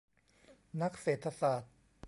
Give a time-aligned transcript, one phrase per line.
[0.81, 1.71] นักเศรษฐศาสตร์